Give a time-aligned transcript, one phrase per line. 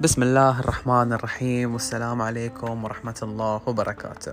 [0.00, 4.32] بسم الله الرحمن الرحيم والسلام عليكم ورحمة الله وبركاته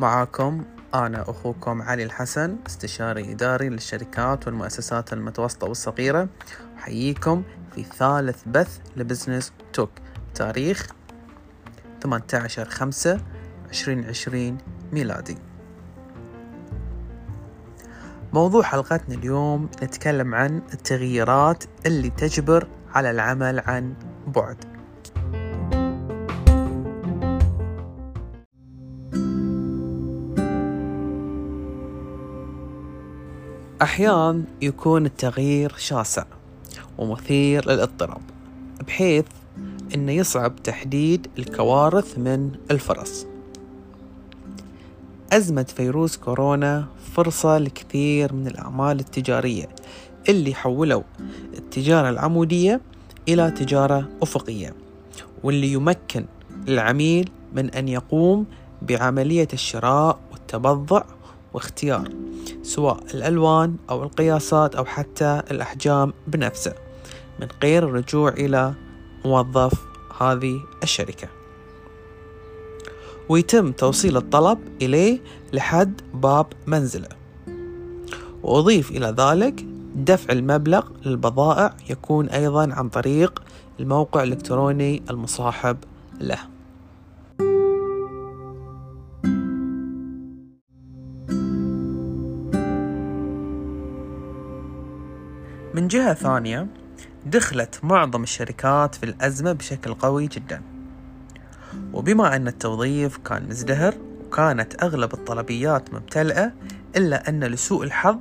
[0.00, 0.64] معاكم
[0.94, 6.28] أنا أخوكم علي الحسن استشاري إداري للشركات والمؤسسات المتوسطة والصغيرة
[6.78, 7.42] أحييكم
[7.74, 9.90] في ثالث بث لبزنس توك
[10.34, 10.86] تاريخ
[12.02, 13.20] 18 5
[13.70, 14.58] 2020
[14.92, 15.51] ميلادي
[18.32, 23.94] موضوع حلقتنا اليوم نتكلم عن التغييرات اللي تجبر على العمل عن
[24.26, 24.56] بعد.
[33.82, 36.24] أحيان يكون التغيير شاسع
[36.98, 38.22] ومثير للاضطراب
[38.86, 39.24] بحيث
[39.94, 43.26] أنه يصعب تحديد الكوارث من الفرص
[45.32, 49.68] أزمة فيروس كورونا فرصة لكثير من الأعمال التجارية
[50.28, 51.02] اللي حولوا
[51.58, 52.80] التجارة العمودية
[53.28, 54.74] إلى تجارة أفقية
[55.42, 56.24] واللي يمكن
[56.68, 58.46] العميل من أن يقوم
[58.82, 61.02] بعملية الشراء والتبضع
[61.54, 62.08] واختيار
[62.62, 66.74] سواء الألوان أو القياسات أو حتى الأحجام بنفسه
[67.40, 68.74] من غير الرجوع إلى
[69.24, 69.72] موظف
[70.20, 71.41] هذه الشركة.
[73.32, 75.20] ويتم توصيل الطلب إليه
[75.52, 77.08] لحد باب منزله.
[78.42, 83.42] وأضيف إلى ذلك دفع المبلغ للبضائع يكون أيضا عن طريق
[83.80, 85.76] الموقع الإلكتروني المصاحب
[86.20, 86.38] له.
[95.74, 96.66] من جهة ثانية
[97.26, 100.71] دخلت معظم الشركات في الأزمة بشكل قوي جدا.
[101.92, 103.94] وبما أن التوظيف كان مزدهر
[104.26, 106.52] وكانت أغلب الطلبيات ممتلئة
[106.96, 108.16] إلا أن لسوء الحظ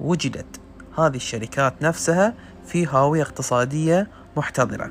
[0.00, 0.60] وجدت
[0.98, 2.34] هذه الشركات نفسها
[2.66, 4.90] في هاوية اقتصادية محتضرة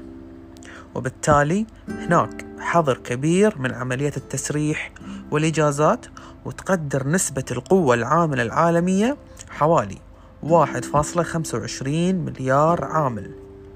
[0.95, 4.91] وبالتالي هناك حظر كبير من عملية التسريح
[5.31, 6.05] والإجازات
[6.45, 9.17] وتقدر نسبة القوة العاملة العالمية
[9.49, 9.97] حوالي
[10.43, 13.31] 1.25 مليار عامل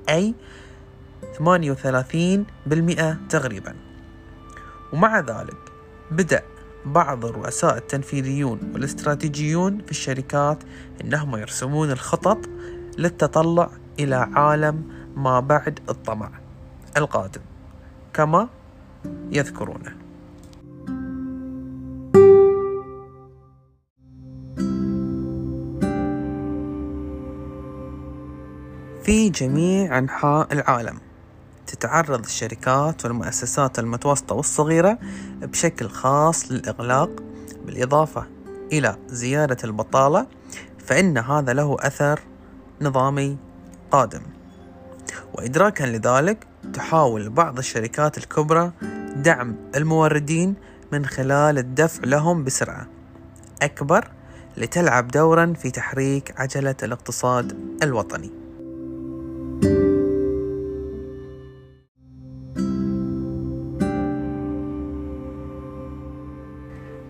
[0.10, 0.34] أي
[1.38, 1.40] 38%
[3.30, 3.91] تقريبا.
[4.94, 5.58] ومع ذلك
[6.12, 6.44] بدأ
[6.86, 10.64] بعض الرؤساء التنفيذيون والاستراتيجيون في الشركات
[11.02, 12.38] إنهم يرسمون الخطط
[12.98, 13.70] للتطلع
[14.00, 14.84] إلى عالم
[15.16, 16.32] ما بعد الطمع
[16.98, 17.42] القادم
[18.14, 18.50] كما
[19.32, 20.02] يذكرونه.
[29.04, 31.11] في جميع أنحاء العالم.
[31.72, 34.98] تتعرض الشركات والمؤسسات المتوسطة والصغيرة
[35.42, 37.10] بشكل خاص للإغلاق
[37.66, 38.28] بالإضافة
[38.72, 40.28] إلى زيادة البطالة
[40.80, 42.20] فإن هذا له أثر
[42.82, 43.38] نظامي
[43.92, 44.22] قادم.
[45.34, 48.72] وإدراكا لذلك تحاول بعض الشركات الكبرى
[49.16, 50.56] دعم الموردين
[50.92, 52.88] من خلال الدفع لهم بسرعة
[53.62, 54.08] أكبر
[54.58, 58.41] لتلعب دورا في تحريك عجلة الاقتصاد الوطني.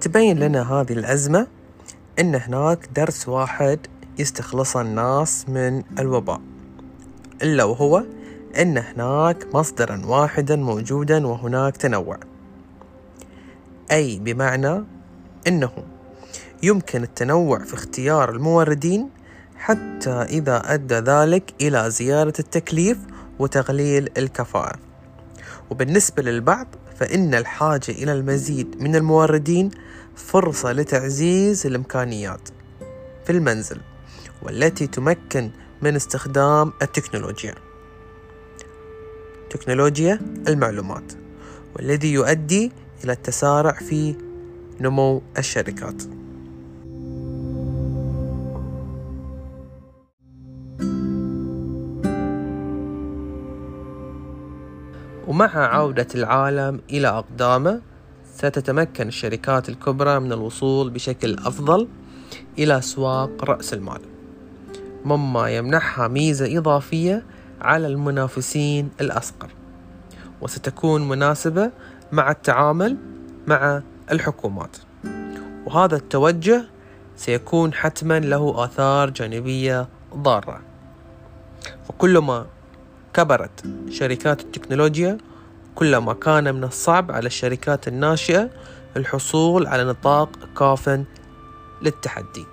[0.01, 1.47] تبين لنا هذه الأزمة
[2.19, 3.79] أن هناك درس واحد
[4.19, 6.41] يستخلصه الناس من الوباء
[7.43, 8.03] إلا وهو
[8.57, 12.17] أن هناك مصدرا واحدا موجودا وهناك تنوع.
[13.91, 14.83] أي بمعنى؟
[15.47, 15.71] أنه
[16.63, 19.09] يمكن التنوع في اختيار الموردين
[19.55, 22.97] حتى إذا أدى ذلك إلى زيادة التكليف
[23.39, 24.79] وتقليل الكفاءة.
[25.69, 26.67] وبالنسبة للبعض
[27.01, 29.71] فإن الحاجة إلى المزيد من الموردين
[30.15, 32.49] فرصة لتعزيز الإمكانيات
[33.25, 33.77] في المنزل
[34.41, 35.51] والتي تمكن
[35.81, 37.55] من استخدام التكنولوجيا.
[39.49, 41.13] تكنولوجيا المعلومات
[41.75, 42.71] والذي يؤدي
[43.03, 44.15] إلى التسارع في
[44.81, 46.03] نمو الشركات.
[55.27, 57.81] ومع عودة العالم إلى أقدامه
[58.35, 61.87] ستتمكن الشركات الكبرى من الوصول بشكل أفضل
[62.59, 64.01] إلى أسواق رأس المال.
[65.05, 67.25] مما يمنحها ميزة إضافية
[67.61, 69.49] على المنافسين الأصغر.
[70.41, 71.71] وستكون مناسبة
[72.11, 72.97] مع التعامل
[73.47, 73.81] مع
[74.11, 74.77] الحكومات.
[75.65, 76.63] وهذا التوجه
[77.15, 80.61] سيكون حتما له آثار جانبية ضارة.
[81.87, 82.45] فكلما
[83.13, 85.17] كبرت شركات التكنولوجيا
[85.75, 88.49] كلما كان من الصعب على الشركات الناشئة
[88.97, 91.03] الحصول على نطاق كاف
[91.81, 92.45] للتحدي.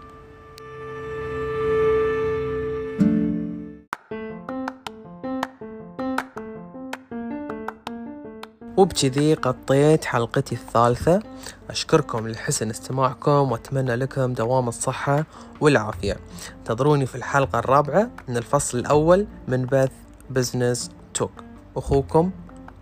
[8.76, 11.22] وبكذي غطيت حلقتي الثالثة.
[11.70, 15.24] أشكركم لحسن استماعكم وأتمنى لكم دوام الصحة
[15.60, 16.16] والعافية.
[16.58, 19.90] انتظروني في الحلقة الرابعة من الفصل الأول من بث
[20.30, 21.30] بزنس توك
[21.76, 22.30] أخوكم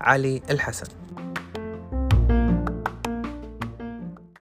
[0.01, 0.87] علي الحسن.